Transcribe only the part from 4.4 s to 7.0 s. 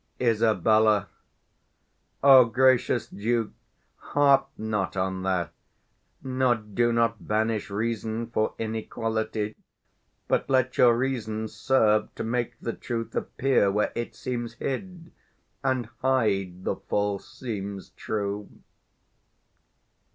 not on that; nor do